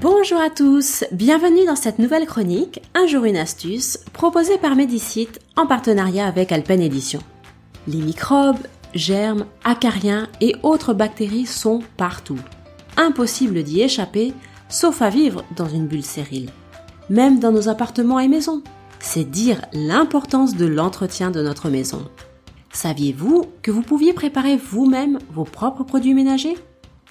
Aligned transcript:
Bonjour 0.00 0.40
à 0.40 0.48
tous, 0.48 1.02
bienvenue 1.10 1.66
dans 1.66 1.74
cette 1.74 1.98
nouvelle 1.98 2.26
chronique 2.26 2.80
Un 2.94 3.08
jour 3.08 3.24
une 3.24 3.36
astuce 3.36 3.98
proposée 4.12 4.56
par 4.56 4.76
Medicite 4.76 5.40
en 5.56 5.66
partenariat 5.66 6.24
avec 6.28 6.52
Alpen 6.52 6.80
Edition. 6.80 7.18
Les 7.88 7.98
microbes, 7.98 8.60
germes, 8.94 9.46
acariens 9.64 10.28
et 10.40 10.54
autres 10.62 10.94
bactéries 10.94 11.46
sont 11.46 11.80
partout. 11.96 12.38
Impossible 12.96 13.64
d'y 13.64 13.80
échapper, 13.80 14.34
sauf 14.68 15.02
à 15.02 15.10
vivre 15.10 15.42
dans 15.56 15.68
une 15.68 15.88
bulle 15.88 16.04
stérile. 16.04 16.50
Même 17.10 17.40
dans 17.40 17.50
nos 17.50 17.68
appartements 17.68 18.20
et 18.20 18.28
maisons. 18.28 18.62
C'est 19.00 19.28
dire 19.28 19.62
l'importance 19.72 20.54
de 20.54 20.66
l'entretien 20.66 21.32
de 21.32 21.42
notre 21.42 21.70
maison. 21.70 22.08
Saviez-vous 22.70 23.46
que 23.62 23.72
vous 23.72 23.82
pouviez 23.82 24.12
préparer 24.12 24.58
vous-même 24.58 25.18
vos 25.32 25.42
propres 25.42 25.82
produits 25.82 26.14
ménagers? 26.14 26.56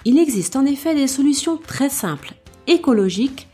Il 0.06 0.18
existe 0.18 0.56
en 0.56 0.64
effet 0.64 0.94
des 0.94 1.08
solutions 1.08 1.58
très 1.58 1.90
simples, 1.90 2.32
écologiques, 2.68 3.48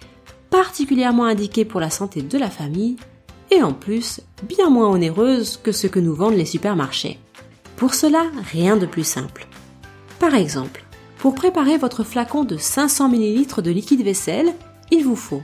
particulièrement 0.51 1.25
indiquées 1.25 1.65
pour 1.65 1.81
la 1.81 1.91
santé 1.91 2.23
de 2.23 2.39
la 2.39 2.51
famille 2.51 2.97
et 3.51 3.63
en 3.63 3.73
plus 3.73 4.21
bien 4.43 4.71
moins 4.71 4.89
onéreuses 4.89 5.59
que 5.63 5.73
ce 5.73 5.87
que 5.87 6.01
nous 6.01 6.15
vendent 6.15 6.37
les 6.37 6.45
supermarchés. 6.45 7.19
Pour 7.77 7.95
cela, 7.95 8.25
rien 8.53 8.77
de 8.77 8.87
plus 8.87 9.05
simple. 9.05 9.47
Par 10.19 10.35
exemple, 10.35 10.85
pour 11.19 11.35
préparer 11.35 11.79
votre 11.79 12.05
flacon 12.05 12.45
de 12.45 12.57
500 12.57 13.13
ml 13.13 13.63
de 13.63 13.71
liquide 13.71 14.05
vaisselle, 14.05 14.53
il 14.91 15.05
vous 15.05 15.17
faut 15.17 15.43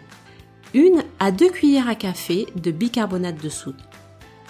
une 0.75 1.03
à 1.19 1.33
deux 1.33 1.51
cuillères 1.51 1.89
à 1.89 1.95
café 1.95 2.47
de 2.55 2.71
bicarbonate 2.71 3.43
de 3.43 3.49
soude, 3.49 3.81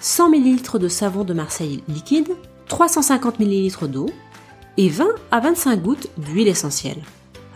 100 0.01 0.35
ml 0.35 0.79
de 0.79 0.89
savon 0.89 1.25
de 1.25 1.33
Marseille 1.33 1.83
liquide, 1.89 2.31
350 2.69 3.41
ml 3.41 3.89
d'eau 3.89 4.11
et 4.77 4.89
20 4.89 5.07
à 5.31 5.41
25 5.41 5.83
gouttes 5.83 6.09
d'huile 6.19 6.49
essentielle. 6.49 7.03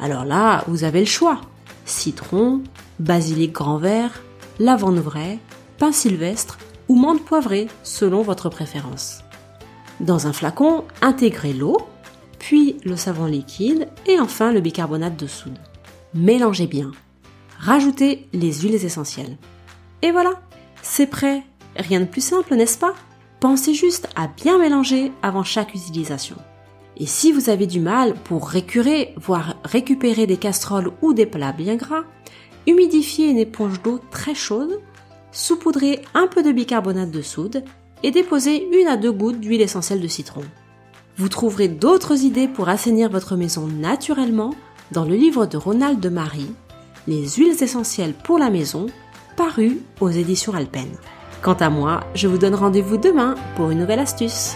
Alors 0.01 0.25
là, 0.25 0.65
vous 0.69 0.85
avez 0.85 1.01
le 1.01 1.07
choix. 1.07 1.41
Citron, 1.85 2.63
basilic 2.99 3.53
grand 3.53 3.79
vert, 3.79 4.23
lavande 4.59 4.99
vraie, 4.99 5.39
pain 5.79 5.93
sylvestre 5.93 6.59
ou 6.89 6.97
menthe 6.97 7.25
poivrée 7.25 7.69
selon 7.83 8.23
votre 8.23 8.49
préférence. 8.49 9.21
Dans 10.01 10.27
un 10.27 10.33
flacon, 10.33 10.85
intégrez 11.03 11.53
l'eau, 11.53 11.77
puis 12.39 12.77
le 12.85 12.97
savon 12.97 13.27
liquide 13.27 13.89
et 14.07 14.19
enfin 14.21 14.53
le 14.53 14.61
bicarbonate 14.61 15.17
de 15.17 15.27
soude. 15.27 15.59
Mélangez 16.15 16.67
bien. 16.67 16.91
Rajoutez 17.59 18.29
les 18.33 18.53
huiles 18.53 18.85
essentielles. 18.85 19.37
Et 20.03 20.11
voilà, 20.11 20.41
c'est 20.83 21.07
prêt. 21.07 21.43
Rien 21.77 22.01
de 22.01 22.05
plus 22.05 22.21
simple, 22.21 22.55
n'est-ce 22.55 22.79
pas? 22.79 22.95
Pensez 23.41 23.75
juste 23.75 24.09
à 24.17 24.27
bien 24.29 24.59
mélanger 24.59 25.13
avant 25.23 25.43
chaque 25.43 25.75
utilisation. 25.75 26.37
Et 26.97 27.07
si 27.07 27.33
vous 27.33 27.51
avez 27.51 27.67
du 27.67 27.81
mal 27.81 28.15
pour 28.15 28.49
récurer, 28.49 29.15
voire 29.17 29.57
récupérer 29.65 30.27
des 30.27 30.37
casseroles 30.37 30.93
ou 31.03 31.13
des 31.13 31.27
plats 31.27 31.53
bien 31.53 31.77
gras, 31.77 32.05
humidifiez 32.67 33.29
une 33.29 33.39
éponge 33.39 33.83
d'eau 33.83 34.01
très 34.11 34.35
chaude, 34.35 34.81
saupoudrez 35.33 36.03
un 36.15 36.29
peu 36.29 36.43
de 36.43 36.53
bicarbonate 36.53 37.11
de 37.11 37.23
soude 37.23 37.65
et 38.03 38.11
déposez 38.11 38.69
une 38.73 38.87
à 38.87 38.97
deux 38.97 39.13
gouttes 39.13 39.41
d'huile 39.41 39.63
essentielle 39.63 40.01
de 40.01 40.09
citron. 40.09 40.43
Vous 41.17 41.29
trouverez 41.29 41.69
d'autres 41.69 42.25
idées 42.25 42.49
pour 42.49 42.69
assainir 42.69 43.09
votre 43.09 43.37
maison 43.37 43.67
naturellement 43.67 44.55
dans 44.93 45.05
le 45.05 45.15
livre 45.15 45.47
de 45.47 45.57
Ronald 45.57 46.01
de 46.01 46.09
Marie, 46.09 46.53
Les 47.07 47.29
huiles 47.29 47.63
essentielles 47.63 48.15
pour 48.15 48.39
la 48.39 48.51
maison, 48.51 48.87
paru 49.37 49.81
aux 50.01 50.09
éditions 50.09 50.55
Alpen. 50.55 50.89
Quant 51.43 51.55
à 51.55 51.69
moi, 51.69 52.01
je 52.15 52.29
vous 52.29 52.39
donne 52.39 52.55
rendez-vous 52.55 52.97
demain 52.97 53.35
pour 53.57 53.71
une 53.71 53.81
nouvelle 53.81 53.99
astuce. 53.99 54.55